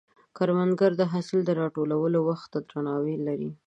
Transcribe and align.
کروندګر 0.37 0.91
د 0.97 1.03
حاصل 1.11 1.39
د 1.45 1.49
راټولولو 1.61 2.19
وخت 2.29 2.47
ته 2.53 2.59
درناوی 2.69 3.15
لري 3.27 3.51